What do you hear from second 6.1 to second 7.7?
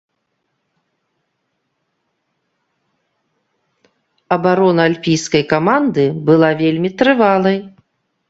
была вельмі трывалай.